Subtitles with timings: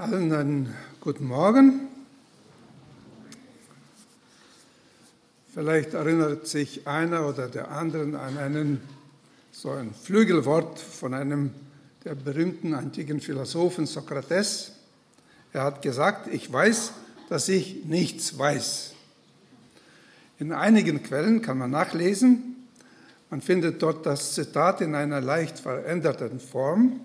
[0.00, 1.88] Allen einen guten Morgen.
[5.52, 8.80] Vielleicht erinnert sich einer oder der andere an einen,
[9.52, 11.50] so ein Flügelwort von einem
[12.04, 14.72] der berühmten antiken Philosophen Sokrates.
[15.52, 16.92] Er hat gesagt, ich weiß,
[17.28, 18.94] dass ich nichts weiß.
[20.38, 22.56] In einigen Quellen kann man nachlesen,
[23.28, 27.00] man findet dort das Zitat in einer leicht veränderten Form.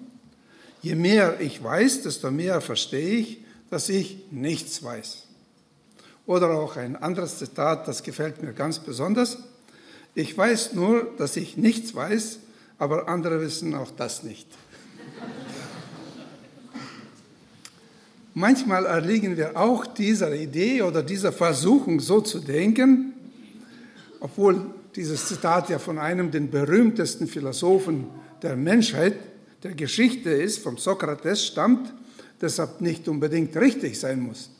[0.85, 3.39] Je mehr ich weiß, desto mehr verstehe ich,
[3.71, 5.23] dass ich nichts weiß.
[6.27, 9.39] Oder auch ein anderes Zitat, das gefällt mir ganz besonders.
[10.13, 12.37] Ich weiß nur, dass ich nichts weiß,
[12.77, 14.45] aber andere wissen auch das nicht.
[18.35, 23.15] Manchmal erliegen wir auch dieser Idee oder dieser Versuchung, so zu denken,
[24.19, 28.05] obwohl dieses Zitat ja von einem der berühmtesten Philosophen
[28.43, 29.15] der Menschheit,
[29.65, 31.91] der Geschichte ist, vom Sokrates stammt,
[32.39, 34.51] deshalb nicht unbedingt richtig sein muss.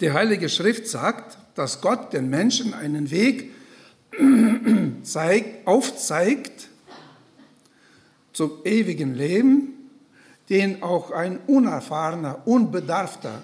[0.00, 3.50] Die Heilige Schrift sagt, dass Gott den Menschen einen Weg
[5.02, 6.68] zeigt, aufzeigt
[8.32, 9.90] zum ewigen Leben,
[10.48, 13.42] den auch ein unerfahrener, unbedarfter,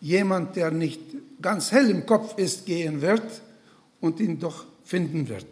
[0.00, 1.02] jemand, der nicht
[1.42, 3.42] ganz hell im Kopf ist, gehen wird
[4.00, 5.46] und ihn doch finden wird.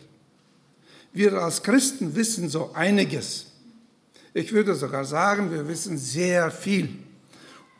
[1.12, 3.47] Wir als Christen wissen so einiges.
[4.38, 6.90] Ich würde sogar sagen, wir wissen sehr viel.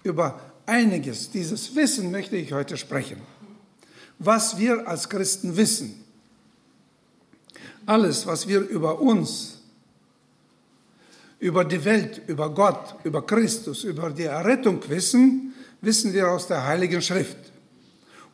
[0.02, 3.20] Über einiges dieses Wissen möchte ich heute sprechen.
[4.18, 6.04] Was wir als Christen wissen.
[7.86, 9.60] Alles, was wir über uns,
[11.38, 16.66] über die Welt, über Gott, über Christus, über die Errettung wissen, wissen wir aus der
[16.66, 17.38] Heiligen Schrift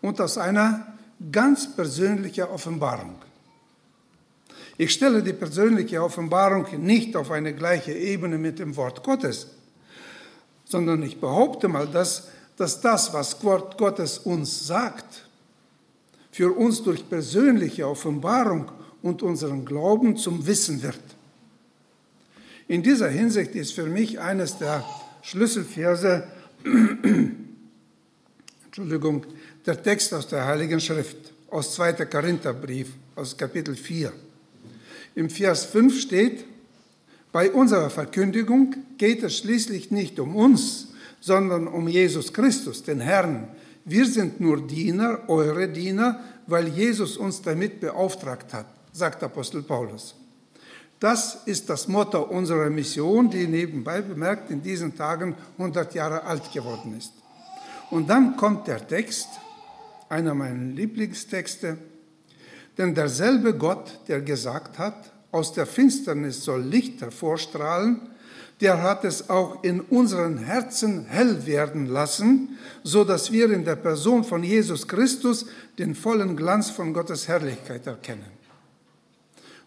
[0.00, 0.96] und aus einer
[1.30, 3.16] ganz persönliche Offenbarung.
[4.76, 9.48] Ich stelle die persönliche Offenbarung nicht auf eine gleiche Ebene mit dem Wort Gottes,
[10.64, 15.28] sondern ich behaupte mal, dass, dass das, was Wort Gottes uns sagt,
[16.32, 18.72] für uns durch persönliche Offenbarung
[19.02, 20.98] und unseren Glauben zum Wissen wird.
[22.66, 24.84] In dieser Hinsicht ist für mich eines der
[25.22, 26.26] Schlüsselverse,
[28.64, 29.24] Entschuldigung,
[29.64, 31.16] der Text aus der Heiligen Schrift,
[31.50, 31.92] aus 2.
[32.06, 34.12] Korintherbrief, aus Kapitel 4.
[35.14, 36.44] Im Vers 5 steht,
[37.32, 40.88] bei unserer Verkündigung geht es schließlich nicht um uns,
[41.20, 43.48] sondern um Jesus Christus, den Herrn.
[43.84, 50.14] Wir sind nur Diener, eure Diener, weil Jesus uns damit beauftragt hat, sagt Apostel Paulus.
[51.00, 56.52] Das ist das Motto unserer Mission, die nebenbei bemerkt in diesen Tagen 100 Jahre alt
[56.52, 57.12] geworden ist.
[57.90, 59.28] Und dann kommt der Text,
[60.08, 61.76] einer meiner Lieblingstexte.
[62.78, 68.00] Denn derselbe Gott, der gesagt hat, aus der Finsternis soll Licht hervorstrahlen,
[68.60, 73.76] der hat es auch in unseren Herzen hell werden lassen, so dass wir in der
[73.76, 75.46] Person von Jesus Christus
[75.78, 78.32] den vollen Glanz von Gottes Herrlichkeit erkennen.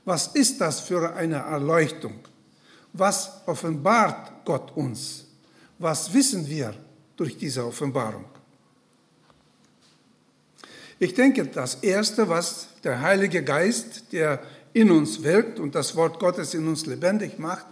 [0.06, 2.14] Was ist das für eine Erleuchtung?
[2.94, 5.26] Was offenbart Gott uns?
[5.80, 6.74] Was wissen wir
[7.18, 8.26] durch diese Offenbarung?
[11.00, 14.42] Ich denke, das Erste, was der Heilige Geist, der
[14.74, 17.66] in uns wirkt und das Wort Gottes in uns lebendig macht,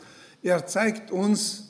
[0.44, 1.64] er zeigt uns,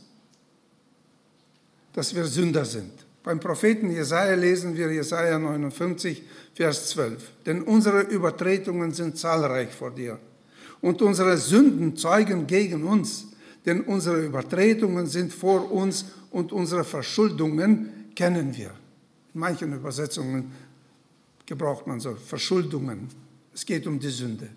[1.93, 2.91] dass wir Sünder sind.
[3.23, 6.23] Beim Propheten Jesaja lesen wir Jesaja 59,
[6.53, 7.31] Vers 12.
[7.45, 10.19] Denn unsere Übertretungen sind zahlreich vor dir
[10.81, 13.27] und unsere Sünden zeugen gegen uns.
[13.65, 18.71] Denn unsere Übertretungen sind vor uns und unsere Verschuldungen kennen wir.
[19.33, 20.51] In manchen Übersetzungen
[21.45, 23.09] gebraucht man so Verschuldungen.
[23.53, 24.49] Es geht um die Sünde.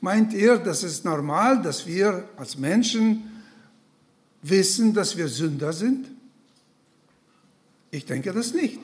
[0.00, 3.42] Meint ihr, das ist normal, dass wir als Menschen
[4.42, 6.06] wissen, dass wir Sünder sind?
[7.90, 8.78] Ich denke das nicht.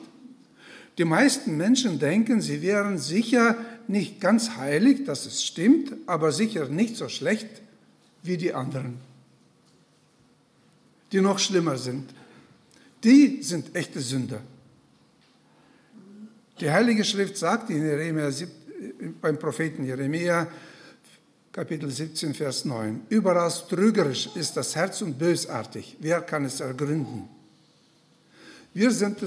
[0.97, 3.57] Die meisten Menschen denken, sie wären sicher
[3.87, 7.47] nicht ganz heilig, das ist stimmt, aber sicher nicht so schlecht
[8.21, 8.97] wie die anderen,
[11.11, 12.13] die noch schlimmer sind.
[13.03, 14.41] Die sind echte Sünder.
[16.63, 18.31] Die Heilige Schrift sagt in Jeremia,
[19.19, 20.47] beim Propheten Jeremia,
[21.51, 25.97] Kapitel 17, Vers 9, überall trügerisch ist das Herz und bösartig.
[25.99, 27.27] Wer kann es ergründen?
[28.73, 29.17] Wir sind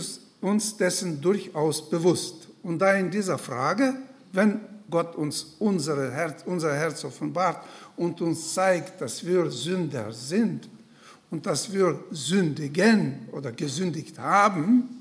[0.40, 2.48] uns dessen durchaus bewusst.
[2.62, 3.92] Und da in dieser Frage,
[4.32, 7.62] wenn Gott uns Herz, unser Herz offenbart
[7.98, 10.70] und uns zeigt, dass wir Sünder sind
[11.30, 14.95] und dass wir sündigen oder gesündigt haben,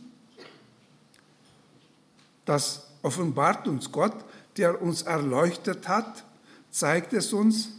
[2.46, 4.16] das offenbart uns Gott,
[4.58, 6.24] der uns erleuchtet hat,
[6.72, 7.70] zeigt es uns.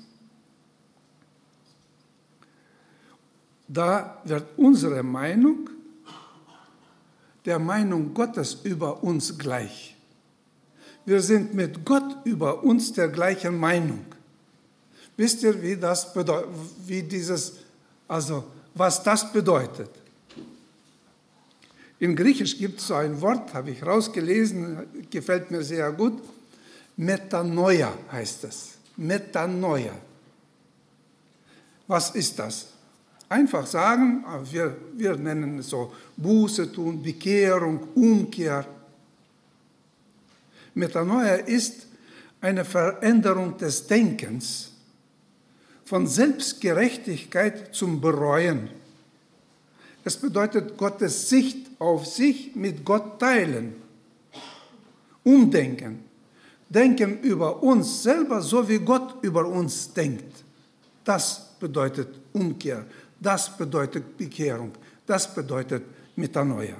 [3.69, 5.71] da wird unsere Meinung
[7.45, 9.97] der Meinung Gottes über uns gleich.
[11.05, 14.05] Wir sind mit Gott über uns der gleichen Meinung.
[15.17, 16.51] Wisst ihr, wie das bedeutet,
[16.85, 17.59] wie dieses,
[18.09, 19.91] also was das bedeutet?
[21.99, 26.23] In Griechisch gibt es so ein Wort, habe ich rausgelesen, gefällt mir sehr gut.
[26.97, 28.75] Metanoia heißt es.
[28.97, 29.93] Metanoia.
[31.87, 32.69] Was ist das?
[33.29, 38.67] Einfach sagen, wir, wir nennen es so Buße tun, Bekehrung, Umkehr.
[40.75, 41.87] Metanoia ist
[42.41, 44.73] eine Veränderung des Denkens
[45.85, 48.69] von Selbstgerechtigkeit zum Bereuen.
[50.07, 53.75] Es bedeutet Gottes Sicht auf sich mit Gott teilen,
[55.25, 56.05] umdenken,
[56.69, 60.45] denken über uns selber, so wie Gott über uns denkt.
[61.03, 62.87] Das bedeutet Umkehr,
[63.19, 64.71] das bedeutet Bekehrung,
[65.05, 65.83] das bedeutet
[66.15, 66.77] Metanoia.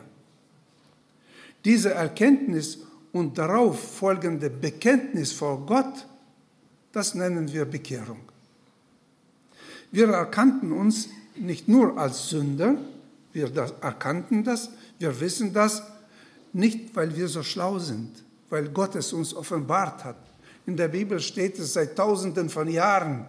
[1.65, 2.79] Diese Erkenntnis
[3.11, 6.07] und darauf folgende Bekenntnis vor Gott,
[6.93, 8.21] das nennen wir Bekehrung.
[9.91, 12.77] Wir erkannten uns nicht nur als Sünder,
[13.37, 13.53] wir
[13.83, 15.83] erkannten das, wir wissen das,
[16.55, 20.17] nicht weil wir so schlau sind, weil Gott es uns offenbart hat.
[20.65, 23.27] In der Bibel steht es seit Tausenden von Jahren,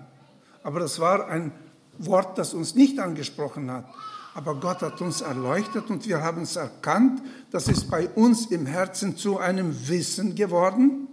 [0.64, 1.52] aber das war ein
[1.98, 3.86] Wort, das uns nicht angesprochen hat.
[4.34, 7.22] Aber Gott hat uns erleuchtet und wir haben es erkannt.
[7.52, 11.08] Das ist bei uns im Herzen zu einem Wissen geworden.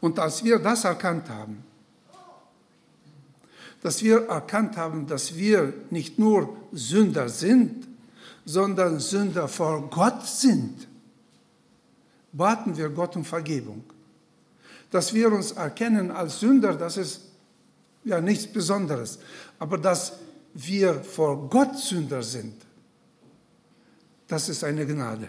[0.00, 1.64] Und als wir das erkannt haben,
[3.84, 7.86] dass wir erkannt haben, dass wir nicht nur Sünder sind,
[8.46, 10.88] sondern Sünder vor Gott sind,
[12.32, 13.84] baten wir Gott um Vergebung.
[14.90, 17.20] Dass wir uns erkennen als Sünder, das ist
[18.04, 19.18] ja nichts Besonderes.
[19.58, 20.14] Aber dass
[20.54, 22.54] wir vor Gott Sünder sind,
[24.28, 25.28] das ist eine Gnade.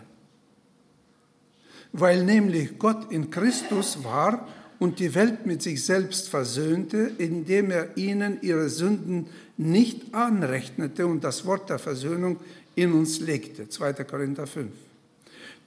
[1.92, 4.48] Weil nämlich Gott in Christus war
[4.80, 9.28] und die Welt mit sich selbst versöhnte, indem er ihnen ihre Sünden
[9.58, 12.40] nicht anrechnete und das Wort der Versöhnung
[12.76, 13.70] in uns legte.
[13.70, 13.94] 2.
[14.04, 14.72] Korinther 5.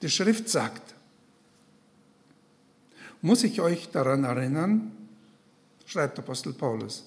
[0.03, 0.95] Die Schrift sagt,
[3.21, 4.93] muss ich euch daran erinnern,
[5.87, 7.05] schreibt Apostel Paulus,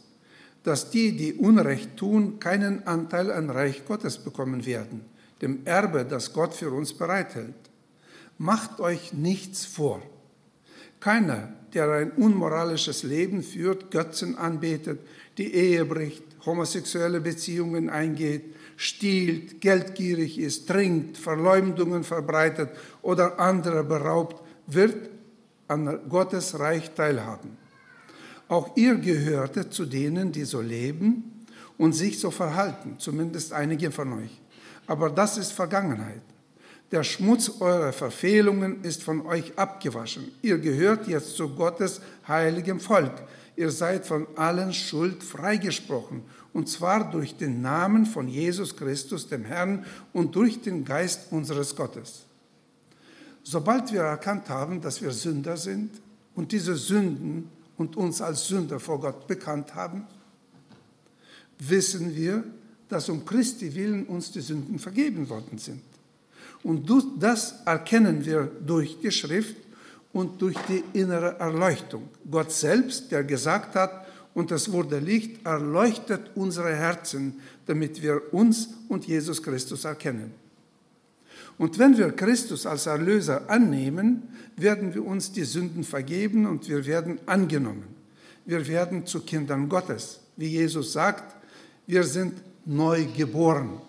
[0.63, 5.01] dass die, die Unrecht tun, keinen Anteil an Reich Gottes bekommen werden,
[5.41, 7.55] dem Erbe, das Gott für uns bereithält.
[8.37, 10.01] Macht euch nichts vor.
[11.01, 14.99] Keiner, der ein unmoralisches Leben führt, Götzen anbetet,
[15.37, 22.69] die Ehe bricht, homosexuelle Beziehungen eingeht, stiehlt, geldgierig ist, trinkt, Verleumdungen verbreitet
[23.01, 25.09] oder andere beraubt, wird
[25.67, 27.57] an Gottes Reich teilhaben.
[28.47, 31.45] Auch ihr gehörte zu denen, die so leben
[31.77, 34.41] und sich so verhalten, zumindest einige von euch.
[34.85, 36.21] Aber das ist Vergangenheit.
[36.91, 40.29] Der Schmutz eurer Verfehlungen ist von euch abgewaschen.
[40.41, 43.13] Ihr gehört jetzt zu Gottes heiligem Volk.
[43.55, 46.23] Ihr seid von allen Schuld freigesprochen,
[46.53, 51.75] und zwar durch den Namen von Jesus Christus, dem Herrn, und durch den Geist unseres
[51.77, 52.23] Gottes.
[53.43, 55.91] Sobald wir erkannt haben, dass wir Sünder sind
[56.35, 60.05] und diese Sünden und uns als Sünder vor Gott bekannt haben,
[61.57, 62.43] wissen wir,
[62.89, 65.81] dass um Christi willen uns die Sünden vergeben worden sind.
[66.63, 66.89] Und
[67.19, 69.55] das erkennen wir durch die Schrift
[70.13, 72.09] und durch die innere Erleuchtung.
[72.29, 78.69] Gott selbst, der gesagt hat, und es wurde Licht, erleuchtet unsere Herzen, damit wir uns
[78.87, 80.31] und Jesus Christus erkennen.
[81.57, 84.23] Und wenn wir Christus als Erlöser annehmen,
[84.55, 87.83] werden wir uns die Sünden vergeben und wir werden angenommen.
[88.45, 90.21] Wir werden zu Kindern Gottes.
[90.37, 91.35] Wie Jesus sagt,
[91.85, 93.81] wir sind neu geboren.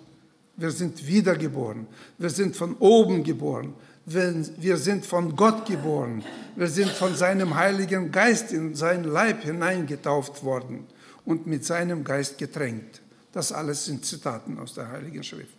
[0.56, 1.87] Wir sind wiedergeboren.
[2.18, 3.75] Wir sind von oben geboren.
[4.04, 6.25] Wir sind von Gott geboren.
[6.56, 10.85] Wir sind von seinem Heiligen Geist in seinen Leib hineingetauft worden
[11.25, 13.00] und mit seinem Geist getränkt.
[13.32, 15.54] Das alles sind Zitaten aus der Heiligen Schrift.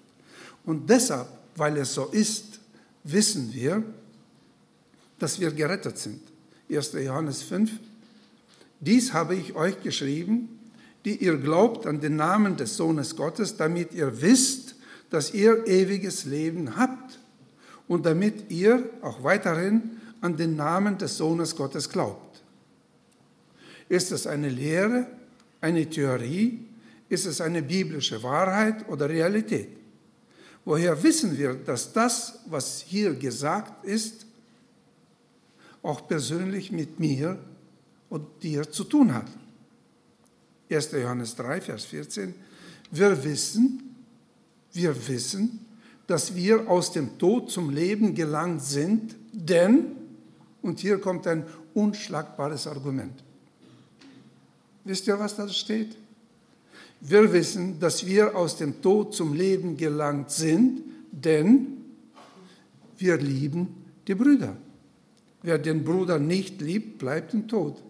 [0.65, 2.59] Und deshalb weil es so ist,
[3.03, 3.83] wissen wir,
[5.19, 6.21] dass wir gerettet sind.
[6.69, 6.93] 1.
[6.93, 7.71] Johannes 5.
[8.79, 10.59] Dies habe ich euch geschrieben,
[11.05, 14.62] die ihr glaubt an den Namen des Sohnes Gottes, damit ihr wisst,
[15.13, 17.20] dass ihr ewiges Leben habt
[17.88, 22.41] und damit ihr auch weiterhin an den Namen des Sohnes Gottes glaubt.
[23.89, 25.05] Ist es eine Lehre,
[25.62, 26.65] eine Theorie?
[27.10, 29.70] Ist es eine biblische Wahrheit oder Realität?
[30.65, 34.25] Woher wissen wir, dass das, was hier gesagt ist,
[35.84, 37.38] auch persönlich mit mir
[38.10, 39.27] und dir zu tun hat?
[40.72, 40.91] 1.
[40.93, 42.34] Johannes 3, Vers 14.
[42.89, 43.92] Wir wissen,
[44.74, 45.65] wir wissen,
[46.08, 49.94] dass wir aus dem Tod zum Leben gelangt sind, denn,
[50.62, 53.24] und hier kommt ein unschlagbares Argument.
[54.84, 55.96] Wisst ihr, was da steht?
[57.00, 61.77] Wir wissen, dass wir aus dem Tod zum Leben gelangt sind, denn
[62.98, 63.75] wir lieben
[64.08, 64.56] die Brüder.
[65.42, 67.82] Wer den Bruder nicht liebt, bleibt im Tod.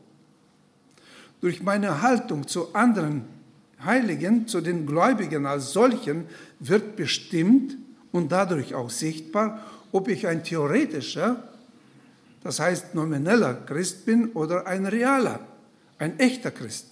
[1.41, 3.25] Durch meine Haltung zu anderen
[3.85, 6.25] Heiligen, zu den Gläubigen als solchen,
[6.59, 7.77] wird bestimmt
[8.11, 11.43] und dadurch auch sichtbar, ob ich ein theoretischer,
[12.43, 15.39] das heißt nomineller Christ bin oder ein realer,
[15.97, 16.87] ein echter Christ.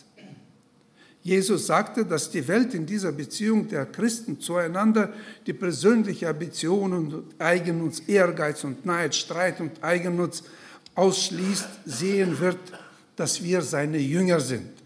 [1.24, 5.13] Jesus sagte, dass die Welt in dieser Beziehung der Christen zueinander
[5.45, 10.43] die persönliche Ambition und Eigennutz, Ehrgeiz und Neid, Streit und Eigennutz
[10.95, 12.57] ausschließt, sehen wird,
[13.15, 14.80] dass wir seine Jünger sind.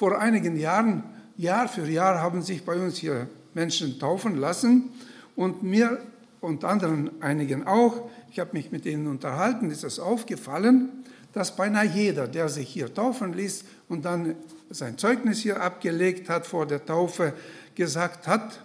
[0.00, 1.02] Vor einigen Jahren,
[1.36, 4.88] Jahr für Jahr, haben sich bei uns hier Menschen taufen lassen
[5.36, 5.98] und mir
[6.40, 11.04] und anderen einigen auch, ich habe mich mit ihnen unterhalten, ist es aufgefallen,
[11.34, 14.36] dass beinahe jeder, der sich hier taufen ließ und dann
[14.70, 17.34] sein Zeugnis hier abgelegt hat vor der Taufe,
[17.74, 18.58] gesagt hat,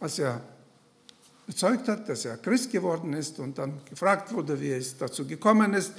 [0.00, 0.40] als er
[1.46, 5.74] bezeugt hat, dass er Christ geworden ist und dann gefragt wurde, wie es dazu gekommen
[5.74, 5.92] ist.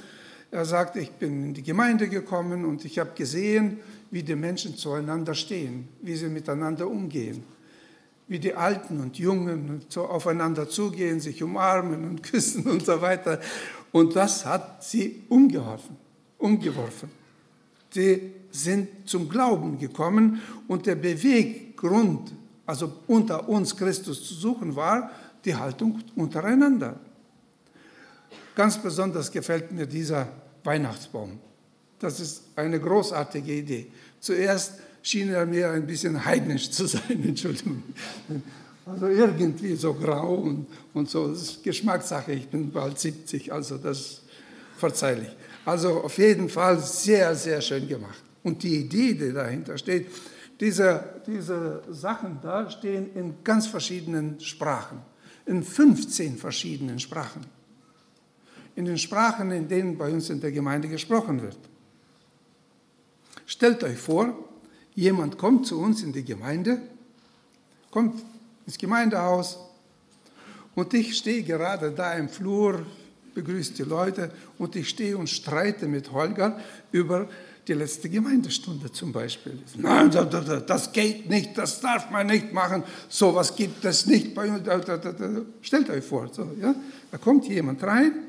[0.56, 3.78] Er sagt, ich bin in die Gemeinde gekommen und ich habe gesehen,
[4.10, 7.44] wie die Menschen zueinander stehen, wie sie miteinander umgehen,
[8.26, 13.38] wie die Alten und Jungen aufeinander zugehen, sich umarmen und küssen und so weiter.
[13.92, 15.94] Und das hat sie umgeworfen,
[16.38, 17.10] umgeworfen.
[17.90, 22.32] Sie sind zum Glauben gekommen und der Beweggrund,
[22.64, 25.10] also unter uns Christus zu suchen, war
[25.44, 26.98] die Haltung untereinander.
[28.54, 30.28] Ganz besonders gefällt mir dieser
[30.66, 31.38] Weihnachtsbaum.
[31.98, 33.86] Das ist eine großartige Idee.
[34.20, 37.82] Zuerst schien er mir ein bisschen heidnisch zu sein, Entschuldigung.
[38.84, 42.32] Also irgendwie so grau und, und so, das ist Geschmackssache.
[42.32, 44.22] Ich bin bald 70, also das ist
[44.76, 45.28] verzeihlich.
[45.64, 48.22] Also auf jeden Fall sehr, sehr schön gemacht.
[48.42, 50.06] Und die Idee, die dahinter steht,
[50.60, 54.98] diese, diese Sachen da stehen in ganz verschiedenen Sprachen,
[55.44, 57.42] in 15 verschiedenen Sprachen.
[58.76, 61.58] In den Sprachen, in denen bei uns in der Gemeinde gesprochen wird.
[63.46, 64.36] Stellt euch vor,
[64.94, 66.80] jemand kommt zu uns in die Gemeinde,
[67.90, 68.22] kommt
[68.66, 69.58] ins Gemeindehaus
[70.74, 72.84] und ich stehe gerade da im Flur,
[73.34, 76.58] begrüße die Leute und ich stehe und streite mit Holger
[76.90, 77.28] über
[77.68, 79.58] die letzte Gemeindestunde zum Beispiel.
[79.76, 84.62] Nein, das geht nicht, das darf man nicht machen, sowas gibt es nicht bei uns.
[85.62, 86.74] Stellt euch vor, so, ja?
[87.10, 88.25] da kommt jemand rein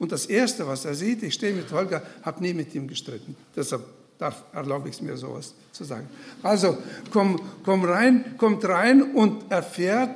[0.00, 3.36] und das Erste, was er sieht, ich stehe mit Holger, habe nie mit ihm gestritten.
[3.54, 3.84] Deshalb
[4.18, 6.08] darf, erlaube ich es mir, sowas zu sagen.
[6.42, 6.78] Also,
[7.10, 10.10] komm, komm rein, kommt rein und erfährt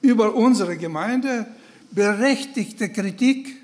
[0.00, 1.46] über unsere Gemeinde
[1.90, 3.56] berechtigte Kritik.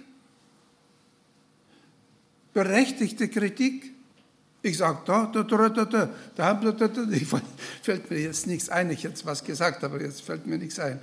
[2.52, 3.94] Berechtigte Kritik.
[4.60, 7.10] Ich sage, da, da, da, da, da, da, da, da, da.
[7.12, 7.28] Ich,
[7.82, 11.00] fällt mir jetzt nichts ein, ich hätte was gesagt, aber jetzt fällt mir nichts ein.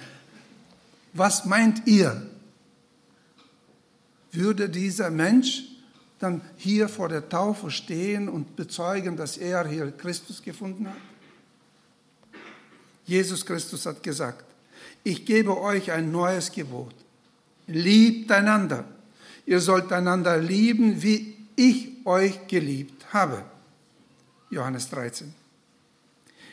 [1.13, 2.29] Was meint ihr?
[4.33, 5.63] Würde dieser Mensch
[6.19, 10.97] dann hier vor der Taufe stehen und bezeugen, dass er hier Christus gefunden hat?
[13.05, 14.43] Jesus Christus hat gesagt,
[15.03, 16.95] ich gebe euch ein neues Gebot.
[17.67, 18.85] Liebt einander.
[19.45, 23.43] Ihr sollt einander lieben, wie ich euch geliebt habe.
[24.49, 25.33] Johannes 13.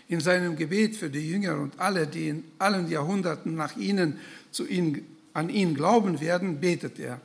[0.08, 4.18] In seinem Gebet für die Jünger und alle, die in allen Jahrhunderten nach ihnen,
[4.50, 7.20] zu ihnen an ihn glauben werden, betet er.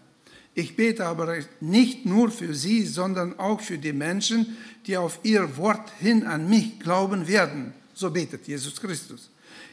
[0.58, 4.56] Ich bete aber nicht nur für sie, sondern auch für die Menschen,
[4.88, 7.74] die auf ihr Wort hin an mich glauben werden.
[7.94, 9.30] So betet Jesus Christus.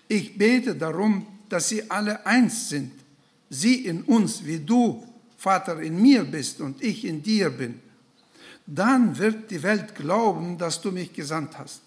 [0.08, 2.90] Ich bete darum, dass sie alle eins sind.
[3.48, 5.06] Sie in uns, wie du,
[5.38, 7.80] Vater, in mir bist und ich in dir bin.
[8.66, 11.82] Dann wird die Welt glauben, dass du mich gesandt hast.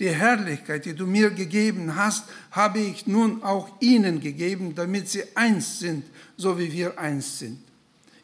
[0.00, 5.22] Die Herrlichkeit, die du mir gegeben hast, habe ich nun auch ihnen gegeben, damit sie
[5.36, 6.04] eins sind,
[6.36, 7.69] so wie wir eins sind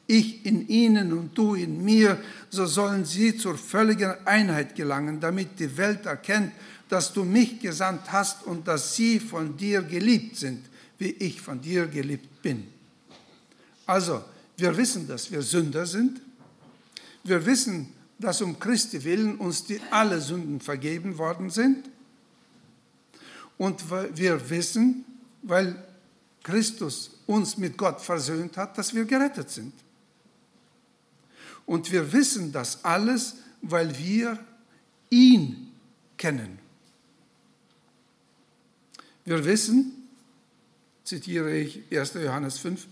[0.07, 2.21] ich in ihnen und du in mir,
[2.51, 6.53] so sollen sie zur völligen Einheit gelangen, damit die Welt erkennt,
[6.89, 10.65] dass du mich gesandt hast und dass sie von dir geliebt sind,
[10.99, 12.69] wie ich von dir geliebt bin.
[13.85, 14.23] Also,
[14.57, 16.21] wir wissen, dass wir Sünder sind.
[17.25, 21.91] Wir wissen, dass um Christi willen uns die alle Sünden vergeben worden sind.
[23.59, 23.83] Und
[24.15, 25.05] wir wissen,
[25.43, 25.83] weil
[26.43, 29.73] Christus uns mit Gott versöhnt hat, dass wir gerettet sind.
[31.66, 34.38] Und wir wissen das alles, weil wir
[35.11, 35.73] ihn
[36.16, 36.58] kennen.
[39.25, 40.08] Wir wissen,
[41.04, 42.14] zitiere ich 1.
[42.14, 42.87] Johannes 5,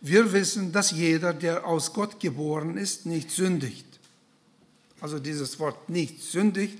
[0.00, 3.86] wir wissen, dass jeder, der aus Gott geboren ist, nicht sündigt.
[5.00, 6.78] Also dieses Wort nicht sündigt,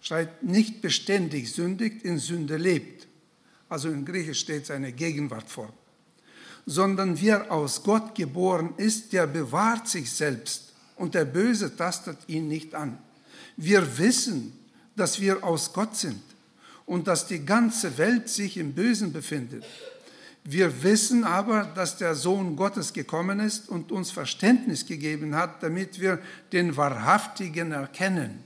[0.00, 3.06] schreibt nicht beständig sündigt, in Sünde lebt.
[3.68, 5.72] Also in Griechisch steht seine Gegenwart vor.
[6.64, 12.48] Sondern wer aus Gott geboren ist, der bewahrt sich selbst und der Böse tastet ihn
[12.48, 12.98] nicht an.
[13.56, 14.52] Wir wissen,
[14.96, 16.22] dass wir aus Gott sind
[16.86, 19.64] und dass die ganze Welt sich im Bösen befindet.
[20.44, 25.98] Wir wissen aber, dass der Sohn Gottes gekommen ist und uns Verständnis gegeben hat, damit
[26.00, 26.18] wir
[26.52, 28.44] den Wahrhaftigen erkennen.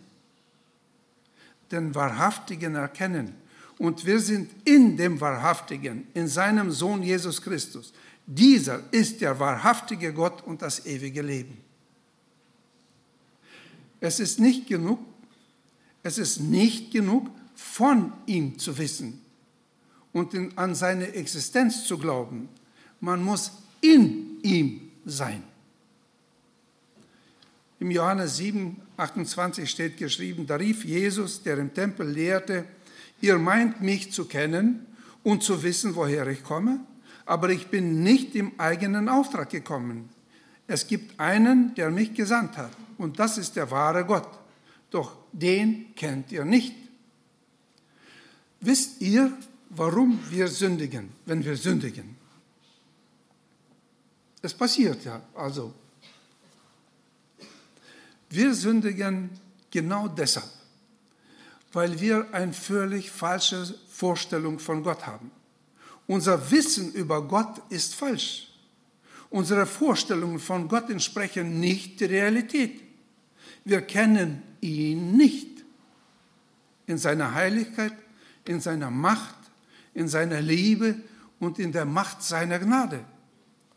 [1.72, 3.34] Den Wahrhaftigen erkennen.
[3.78, 7.92] Und wir sind in dem Wahrhaftigen, in seinem Sohn Jesus Christus.
[8.26, 11.58] Dieser ist der wahrhaftige Gott und das ewige Leben.
[14.00, 15.00] Es ist nicht genug,
[16.02, 19.20] es ist nicht genug, von ihm zu wissen
[20.12, 22.48] und an seine Existenz zu glauben.
[23.00, 25.42] Man muss in ihm sein.
[27.80, 32.64] Im Johannes 7, 28 steht geschrieben, da rief Jesus, der im Tempel lehrte,
[33.20, 34.86] ihr meint mich zu kennen
[35.22, 36.80] und zu wissen, woher ich komme,
[37.24, 40.08] aber ich bin nicht im eigenen Auftrag gekommen.
[40.66, 44.28] Es gibt einen, der mich gesandt hat, und das ist der wahre Gott.
[44.90, 46.74] Doch den kennt ihr nicht.
[48.60, 49.32] Wisst ihr,
[49.70, 52.16] warum wir sündigen, wenn wir sündigen?
[54.42, 55.74] Es passiert ja also.
[58.30, 59.30] Wir sündigen
[59.70, 60.50] genau deshalb,
[61.72, 65.30] weil wir eine völlig falsche Vorstellung von Gott haben.
[66.06, 68.48] Unser Wissen über Gott ist falsch.
[69.30, 72.87] Unsere Vorstellungen von Gott entsprechen nicht der Realität.
[73.68, 75.62] Wir kennen ihn nicht
[76.86, 77.92] in seiner Heiligkeit,
[78.46, 79.34] in seiner Macht,
[79.92, 80.94] in seiner Liebe
[81.38, 83.04] und in der Macht seiner Gnade.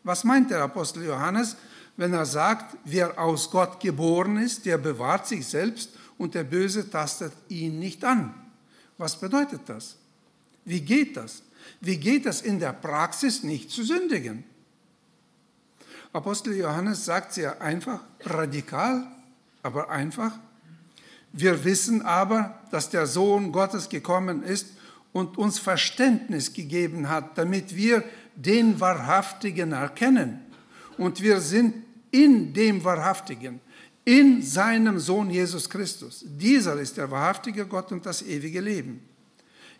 [0.02, 1.56] Was meint der Apostel Johannes,
[1.98, 6.88] wenn er sagt, wer aus Gott geboren ist, der bewahrt sich selbst und der Böse
[6.88, 8.32] tastet ihn nicht an?
[8.96, 9.98] Was bedeutet das?
[10.64, 11.42] Wie geht das?
[11.82, 14.44] Wie geht das in der Praxis nicht zu sündigen?
[16.14, 19.06] Apostel Johannes sagt sehr einfach, radikal,
[19.62, 20.38] aber einfach.
[21.32, 24.66] Wir wissen aber, dass der Sohn Gottes gekommen ist
[25.12, 28.04] und uns Verständnis gegeben hat, damit wir
[28.36, 30.40] den Wahrhaftigen erkennen.
[30.98, 31.74] Und wir sind
[32.10, 33.60] in dem Wahrhaftigen,
[34.04, 36.24] in seinem Sohn Jesus Christus.
[36.26, 39.00] Dieser ist der wahrhaftige Gott und das ewige Leben.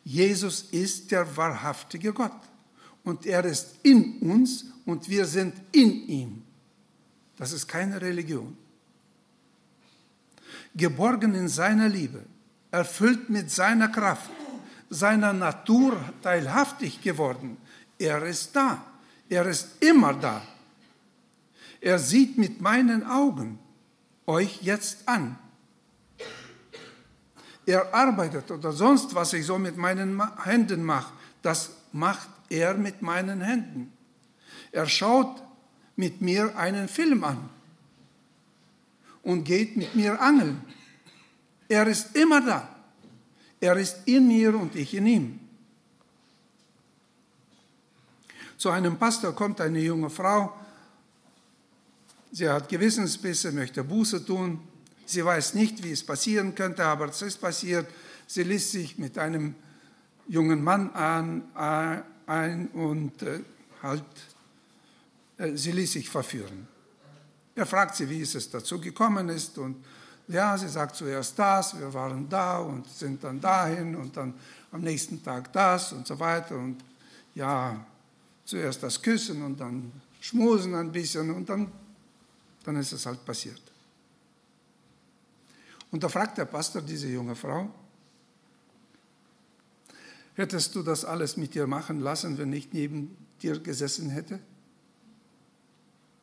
[0.04, 2.40] Jesus ist der wahrhaftige Gott
[3.04, 6.42] und er ist in uns und wir sind in ihm.
[7.36, 8.56] Das ist keine Religion
[10.74, 12.22] geborgen in seiner Liebe,
[12.70, 14.30] erfüllt mit seiner Kraft,
[14.90, 17.56] seiner Natur teilhaftig geworden.
[17.98, 18.84] Er ist da.
[19.28, 20.42] Er ist immer da.
[21.80, 23.58] Er sieht mit meinen Augen
[24.26, 25.38] euch jetzt an.
[27.64, 33.02] Er arbeitet oder sonst, was ich so mit meinen Händen mache, das macht er mit
[33.02, 33.92] meinen Händen.
[34.72, 35.42] Er schaut
[35.96, 37.48] mit mir einen Film an
[39.22, 40.62] und geht mit mir angeln.
[41.68, 42.68] Er ist immer da.
[43.60, 45.40] Er ist in mir und ich in ihm.
[48.56, 50.52] Zu einem Pastor kommt eine junge Frau.
[52.30, 54.60] Sie hat Gewissensbisse, möchte Buße tun.
[55.04, 57.86] Sie weiß nicht, wie es passieren könnte, aber es ist passiert.
[58.26, 59.54] Sie ließ sich mit einem
[60.28, 61.42] jungen Mann an,
[62.26, 63.40] ein und äh,
[63.82, 64.04] halt,
[65.38, 66.68] äh, sie ließ sich verführen.
[67.54, 69.84] Er fragt sie, wie es dazu gekommen ist und
[70.28, 74.34] ja, sie sagt zuerst das, wir waren da und sind dann dahin und dann
[74.70, 76.78] am nächsten Tag das und so weiter und
[77.34, 77.84] ja,
[78.44, 81.70] zuerst das Küssen und dann Schmusen ein bisschen und dann,
[82.64, 83.60] dann ist es halt passiert.
[85.90, 87.68] Und da fragt der Pastor diese junge Frau,
[90.34, 94.40] hättest du das alles mit dir machen lassen, wenn ich neben dir gesessen hätte?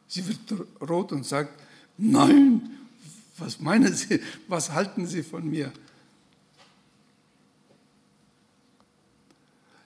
[0.10, 0.39] Sie wird
[0.82, 1.63] rot und sagt,
[1.98, 2.78] nein,
[3.38, 5.72] was meinen Sie, was halten Sie von mir?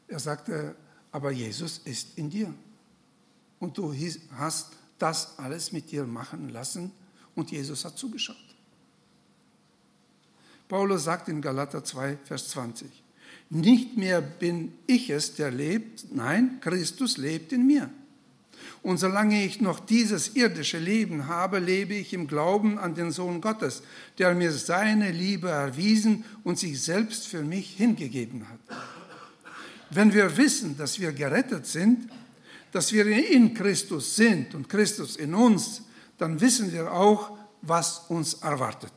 [0.08, 0.76] Er sagte,
[1.12, 2.54] aber Jesus ist in dir.
[3.60, 3.94] Und du
[4.32, 6.92] hast das alles mit dir machen lassen
[7.36, 8.38] und Jesus hat zugeschaut.
[10.70, 12.90] Paulus sagt in Galater 2, Vers 20,
[13.50, 17.90] nicht mehr bin ich es, der lebt, nein, Christus lebt in mir.
[18.82, 23.41] Und solange ich noch dieses irdische Leben habe, lebe ich im Glauben an den Sohn
[23.41, 23.84] Gottes,
[24.17, 28.60] der mir seine Liebe erwiesen und sich selbst für mich hingegeben hat.
[29.89, 32.10] Wenn wir wissen, dass wir gerettet sind,
[32.71, 35.84] dass wir in Christus sind und Christus in uns,
[36.17, 38.93] dann wissen wir auch, was uns erwartet.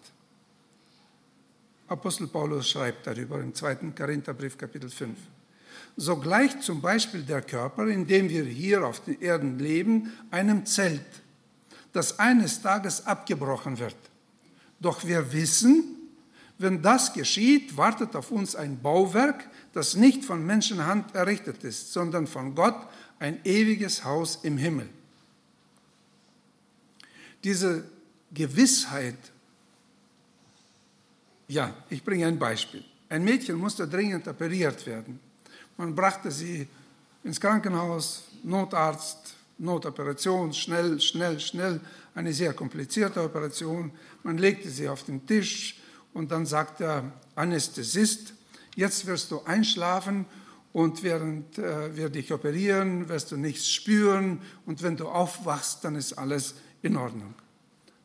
[1.89, 3.93] Apostel Paulus schreibt darüber im 2.
[3.97, 5.17] Korintherbrief Kapitel 5.
[5.97, 10.67] So gleicht zum Beispiel der Körper, in dem wir hier auf den Erden leben, einem
[10.67, 11.01] Zelt,
[11.93, 13.97] das eines Tages abgebrochen wird.
[14.79, 15.85] Doch wir wissen,
[16.59, 22.27] wenn das geschieht, wartet auf uns ein Bauwerk, das nicht von Menschenhand errichtet ist, sondern
[22.27, 22.77] von Gott
[23.19, 24.89] ein ewiges Haus im Himmel.
[27.43, 27.85] Diese
[28.33, 29.17] Gewissheit
[31.49, 32.85] ja, ich bringe ein Beispiel.
[33.09, 35.21] Ein Mädchen musste dringend operiert werden.
[35.77, 36.67] Man brachte sie
[37.25, 41.81] ins Krankenhaus, Notarzt, Notoperation, schnell, schnell, schnell,
[42.15, 43.91] eine sehr komplizierte Operation.
[44.23, 45.81] Man legte sie auf den Tisch
[46.15, 48.35] und dann sagte der Anästhesist,
[48.75, 50.27] jetzt wirst du einschlafen
[50.73, 55.95] und während äh, wir dich operieren, wirst du nichts spüren und wenn du aufwachst, dann
[55.97, 57.35] ist alles in Ordnung.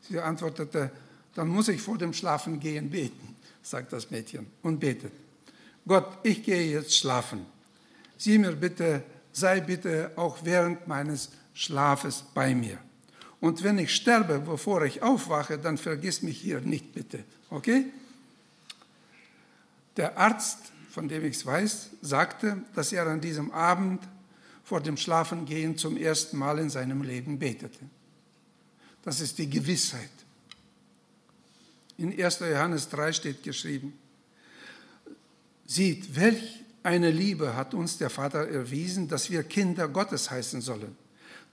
[0.01, 0.91] Sie antwortete,
[1.35, 5.13] dann muss ich vor dem Schlafengehen beten, sagt das Mädchen und betet.
[5.87, 7.45] Gott, ich gehe jetzt schlafen.
[8.21, 12.77] Sieh mir bitte, sei bitte auch während meines Schlafes bei mir.
[13.39, 17.23] Und wenn ich sterbe, bevor ich aufwache, dann vergiss mich hier nicht bitte.
[17.49, 17.87] Okay?
[19.97, 24.03] Der Arzt, von dem ich es weiß, sagte, dass er an diesem Abend
[24.63, 27.79] vor dem Schlafengehen zum ersten Mal in seinem Leben betete.
[29.01, 30.11] Das ist die Gewissheit.
[31.97, 32.37] In 1.
[32.41, 33.97] Johannes 3 steht geschrieben,
[35.65, 40.95] sieht, welch eine Liebe hat uns der Vater erwiesen, dass wir Kinder Gottes heißen sollen.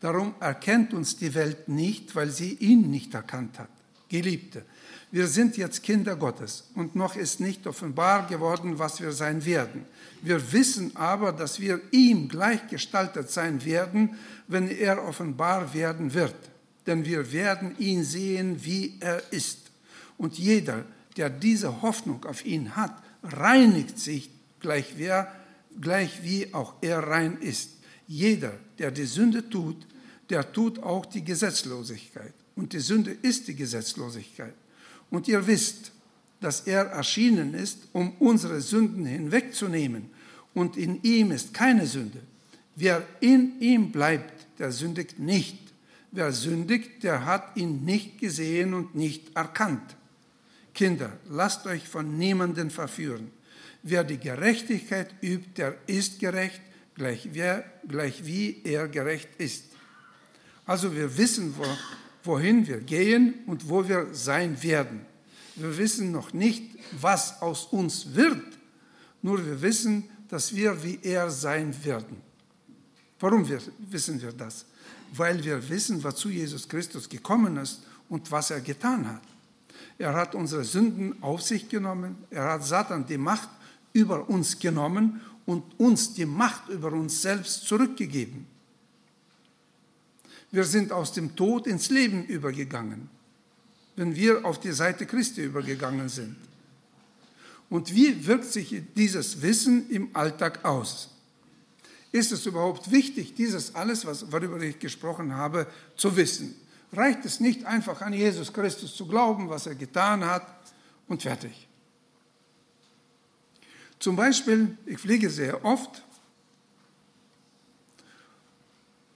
[0.00, 3.70] Darum erkennt uns die Welt nicht, weil sie ihn nicht erkannt hat.
[4.08, 4.64] Geliebte,
[5.10, 9.84] wir sind jetzt Kinder Gottes und noch ist nicht offenbar geworden, was wir sein werden.
[10.22, 16.36] Wir wissen aber, dass wir ihm gleichgestaltet sein werden, wenn er offenbar werden wird.
[16.86, 19.70] Denn wir werden ihn sehen, wie er ist.
[20.16, 20.84] Und jeder,
[21.16, 25.32] der diese Hoffnung auf ihn hat, reinigt sich gleich, wer,
[25.80, 27.70] gleich wie auch er rein ist.
[28.06, 29.86] Jeder, der die Sünde tut,
[30.30, 32.34] der tut auch die Gesetzlosigkeit.
[32.56, 34.54] Und die Sünde ist die Gesetzlosigkeit.
[35.10, 35.92] Und ihr wisst,
[36.40, 40.10] dass er erschienen ist, um unsere Sünden hinwegzunehmen.
[40.54, 42.20] Und in ihm ist keine Sünde.
[42.76, 45.58] Wer in ihm bleibt, der sündigt nicht.
[46.10, 49.96] Wer sündigt, der hat ihn nicht gesehen und nicht erkannt.
[50.74, 53.30] Kinder, lasst euch von niemandem verführen.
[53.90, 56.60] Wer die Gerechtigkeit übt, der ist gerecht,
[56.94, 59.64] gleich, wer, gleich wie er gerecht ist.
[60.66, 61.64] Also wir wissen, wo,
[62.22, 65.06] wohin wir gehen und wo wir sein werden.
[65.56, 66.64] Wir wissen noch nicht,
[67.00, 68.58] was aus uns wird,
[69.22, 72.20] nur wir wissen, dass wir wie er sein werden.
[73.18, 74.66] Warum wir, wissen wir das?
[75.14, 79.22] Weil wir wissen, wozu Jesus Christus gekommen ist und was er getan hat.
[79.96, 82.18] Er hat unsere Sünden auf sich genommen.
[82.30, 83.48] Er hat Satan die Macht
[83.98, 88.46] über uns genommen und uns die Macht über uns selbst zurückgegeben.
[90.50, 93.08] Wir sind aus dem Tod ins Leben übergegangen,
[93.96, 96.36] wenn wir auf die Seite Christi übergegangen sind.
[97.70, 101.10] Und wie wirkt sich dieses Wissen im Alltag aus?
[102.12, 106.54] Ist es überhaupt wichtig, dieses alles, worüber ich gesprochen habe, zu wissen?
[106.92, 110.46] reicht es nicht einfach an Jesus Christus zu glauben, was er getan hat
[111.06, 111.67] und fertig.
[113.98, 116.04] Zum Beispiel, ich fliege sehr oft.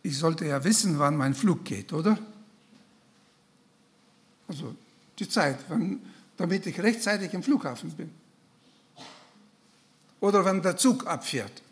[0.02, 2.18] Ich sollte ja wissen, wann mein Flug geht, oder?
[4.48, 4.74] Also
[5.18, 6.00] die Zeit, wann,
[6.36, 8.10] damit ich rechtzeitig im Flughafen bin.
[10.20, 11.62] Oder wenn der Zug abfährt.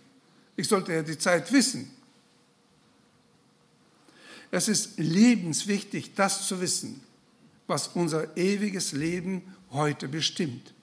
[0.56, 1.90] Ich sollte ja die Zeit wissen.
[4.50, 7.02] Es ist lebenswichtig, das zu wissen,
[7.66, 10.74] was unser ewiges Leben heute bestimmt.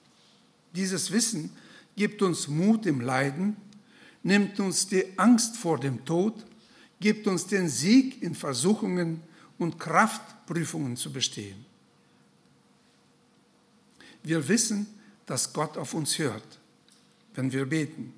[0.74, 1.50] Dieses Wissen
[1.98, 3.56] gibt uns Mut im Leiden,
[4.22, 6.46] nimmt uns die Angst vor dem Tod,
[7.00, 9.20] gibt uns den Sieg in Versuchungen
[9.58, 11.66] und Kraft, Prüfungen zu bestehen.
[14.22, 14.86] Wir wissen,
[15.26, 16.60] dass Gott auf uns hört,
[17.34, 18.14] wenn wir beten.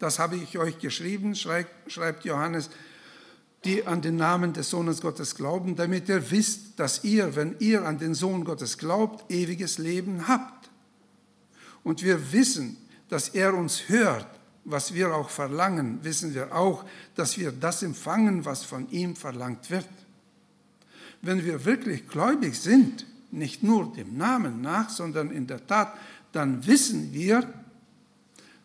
[0.00, 2.70] Das habe ich euch geschrieben, schreibt Johannes
[3.64, 7.84] die an den Namen des Sohnes Gottes glauben, damit ihr wisst, dass ihr, wenn ihr
[7.84, 10.57] an den Sohn Gottes glaubt, ewiges Leben habt.
[11.88, 12.76] Und wir wissen,
[13.08, 14.26] dass er uns hört,
[14.66, 19.70] was wir auch verlangen, wissen wir auch, dass wir das empfangen, was von ihm verlangt
[19.70, 19.88] wird.
[21.22, 25.94] Wenn wir wirklich gläubig sind, nicht nur dem Namen nach, sondern in der Tat,
[26.32, 27.50] dann wissen wir,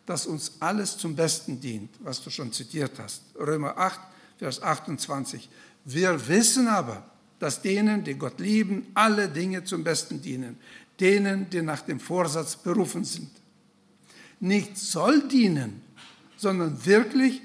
[0.06, 3.24] dass uns alles zum Besten dient, was du schon zitiert hast.
[3.40, 4.02] Römer 8,
[4.38, 5.50] Vers 28.
[5.86, 7.06] Wir wissen aber,
[7.40, 10.58] dass denen, die Gott lieben, alle Dinge zum Besten dienen,
[11.00, 13.32] denen, die nach dem Vorsatz berufen sind.
[14.40, 15.82] Nicht soll dienen,
[16.38, 17.42] sondern wirklich,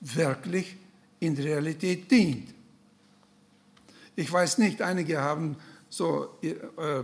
[0.00, 0.76] wirklich
[1.20, 2.52] in Realität dient.
[4.16, 5.56] Ich weiß nicht, einige haben
[5.88, 6.54] so äh,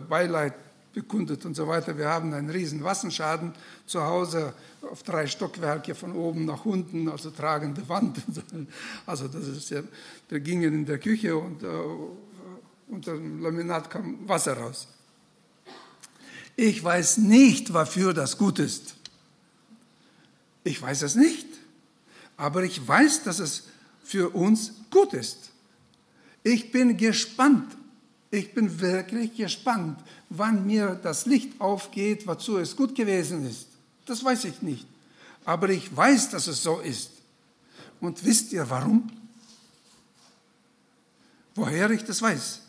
[0.09, 0.55] Beileid
[0.93, 1.97] bekundet und so weiter.
[1.97, 3.53] Wir haben einen riesen Wassenschaden
[3.87, 8.19] zu Hause auf drei Stockwerke von oben nach unten, also tragende Wand.
[9.07, 9.83] Also das ist ja,
[10.29, 12.17] wir gingen in der Küche und uh,
[12.89, 14.89] unter dem Laminat kam Wasser raus.
[16.61, 18.97] Ich weiß nicht, wofür das gut ist.
[20.65, 21.47] Ich weiß es nicht.
[22.37, 23.69] Aber ich weiß, dass es
[24.03, 25.51] für uns gut ist.
[26.43, 27.77] Ich bin gespannt.
[28.33, 33.69] Ich bin wirklich gespannt, wann mir das Licht aufgeht, wozu es gut gewesen ist.
[34.05, 34.85] Das weiß ich nicht.
[35.45, 37.13] Aber ich weiß, dass es so ist.
[38.01, 39.09] Und wisst ihr warum?
[41.55, 42.63] Woher ich das weiß?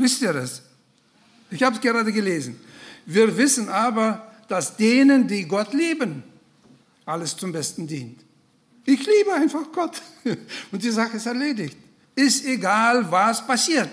[0.00, 0.62] Wisst ihr das?
[1.50, 2.58] Ich habe es gerade gelesen.
[3.04, 6.22] Wir wissen aber, dass denen, die Gott lieben,
[7.04, 8.24] alles zum Besten dient.
[8.86, 10.00] Ich liebe einfach Gott.
[10.72, 11.76] Und die Sache ist erledigt.
[12.14, 13.90] Ist egal, was passiert.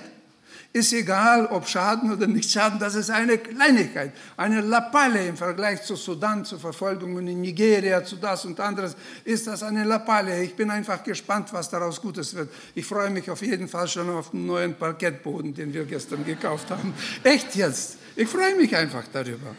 [0.78, 5.82] Ist egal, ob Schaden oder nicht Schaden, das ist eine Kleinigkeit, eine Lappalle im Vergleich
[5.82, 10.44] zu Sudan, zu Verfolgungen in Nigeria, zu das und anderes, ist das eine Lappalle.
[10.44, 12.52] Ich bin einfach gespannt, was daraus Gutes wird.
[12.76, 16.70] Ich freue mich auf jeden Fall schon auf den neuen Parkettboden, den wir gestern gekauft
[16.70, 16.94] haben.
[17.24, 17.98] Echt jetzt.
[18.16, 19.56] Ich freue mich einfach darüber.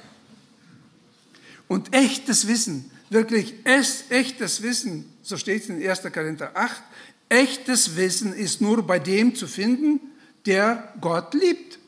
[1.67, 6.01] Und echtes Wissen, wirklich echtes Wissen, so steht es in 1.
[6.15, 6.81] Korinther 8,
[7.29, 10.01] echtes Wissen ist nur bei dem zu finden,
[10.47, 11.79] der Gott liebt.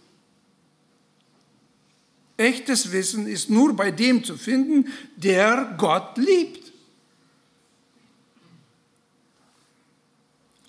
[2.37, 6.73] Echtes Wissen ist nur bei dem zu finden, der Gott liebt.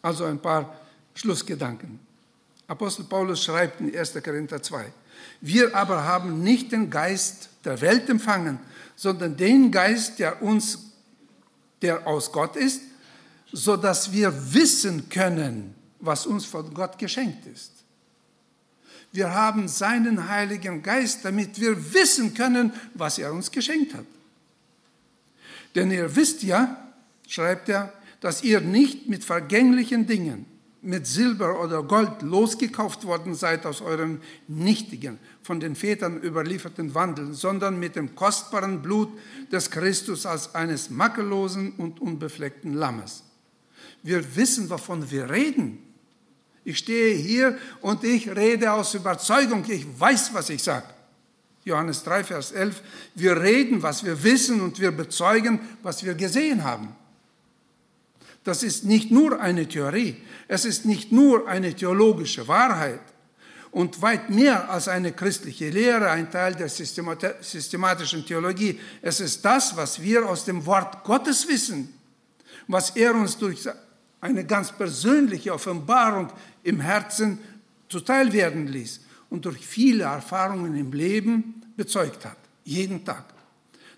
[0.02, 0.76] Also ein paar
[1.13, 2.00] Schlussgedanken.
[2.67, 4.13] Apostel Paulus schreibt in 1.
[4.24, 4.91] Korinther 2,
[5.41, 8.60] wir aber haben nicht den Geist der Welt empfangen,
[8.96, 10.80] sondern den Geist, der uns,
[11.82, 12.82] der aus Gott ist,
[13.52, 17.72] so dass wir wissen können, was uns von Gott geschenkt ist.
[19.14, 24.06] Wir haben seinen Heiligen Geist, damit wir wissen können, was er uns geschenkt hat.
[25.76, 26.94] Denn ihr wisst ja,
[27.28, 30.46] schreibt er, dass ihr nicht mit vergänglichen Dingen,
[30.82, 37.34] mit Silber oder Gold losgekauft worden seid aus eurem nichtigen, von den Vätern überlieferten Wandel,
[37.34, 39.10] sondern mit dem kostbaren Blut
[39.52, 43.24] des Christus als eines makellosen und unbefleckten Lammes.
[44.04, 45.80] Wir wissen, wovon wir reden.
[46.63, 49.65] Ich stehe hier und ich rede aus Überzeugung.
[49.67, 50.86] Ich weiß, was ich sage.
[51.63, 52.82] Johannes 3, Vers 11.
[53.15, 56.95] Wir reden, was wir wissen und wir bezeugen, was wir gesehen haben.
[58.43, 60.17] Das ist nicht nur eine Theorie.
[60.47, 63.02] Es ist nicht nur eine theologische Wahrheit
[63.71, 68.80] und weit mehr als eine christliche Lehre, ein Teil der systematischen Theologie.
[69.02, 71.93] Es ist das, was wir aus dem Wort Gottes wissen,
[72.67, 73.62] was er uns durch
[74.22, 76.32] eine ganz persönliche Offenbarung
[76.64, 77.40] im Herzen
[77.90, 83.26] zuteil werden ließ und durch viele Erfahrungen im Leben bezeugt hat, jeden Tag.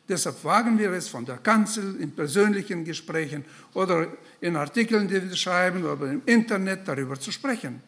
[0.07, 4.07] Deshalb wagen wir es von der Kanzel in persönlichen Gesprächen oder
[4.41, 7.81] in Artikeln, die wir schreiben oder im Internet darüber zu sprechen.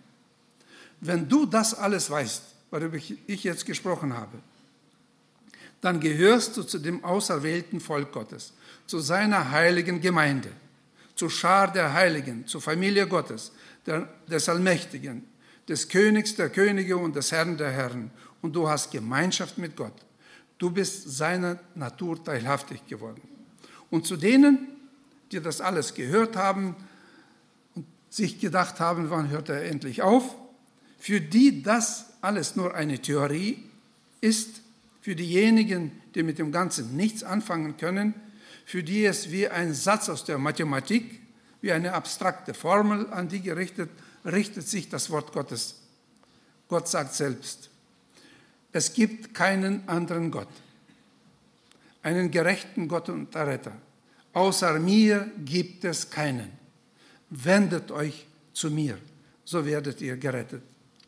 [1.02, 4.38] Wenn du das alles weißt, worüber ich jetzt gesprochen habe,
[5.82, 8.54] dann gehörst du zu dem auserwählten Volk Gottes,
[8.88, 10.50] zu seiner heiligen Gemeinde
[11.16, 13.52] zur Schar der Heiligen, zur Familie Gottes,
[13.86, 15.24] der, des Allmächtigen,
[15.68, 18.12] des Königs der Könige und des Herrn der Herren.
[18.42, 19.94] Und du hast Gemeinschaft mit Gott.
[20.58, 23.22] Du bist seiner Natur teilhaftig geworden.
[23.90, 24.68] Und zu denen,
[25.32, 26.76] die das alles gehört haben
[27.76, 30.36] und sich gedacht haben, wann hört er endlich auf,
[31.00, 33.64] für die das alles nur eine Theorie
[34.22, 34.62] ist,
[35.02, 38.16] für diejenigen, die mit dem Ganzen nichts anfangen können,
[38.66, 41.22] für die es wie ein Satz aus der Mathematik,
[41.62, 43.90] wie eine abstrakte Formel an die gerichtet,
[44.26, 45.76] richtet sich das Wort Gottes.
[46.68, 47.70] Gott sagt selbst,
[48.72, 50.50] es gibt keinen anderen Gott,
[52.02, 53.74] einen gerechten Gott und Erretter.
[54.34, 56.52] Außer mir gibt es keinen.
[57.30, 58.98] Wendet euch zu mir,
[59.46, 60.64] so werdet ihr gerettet.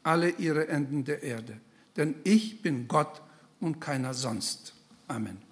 [0.08, 1.60] alle ihre Enden der Erde.
[1.98, 3.22] Denn ich bin Gott
[3.60, 4.74] und keiner sonst.
[5.08, 5.47] Amen.